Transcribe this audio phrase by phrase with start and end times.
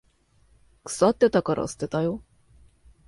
[0.87, 2.23] 腐ってたから捨てたよ。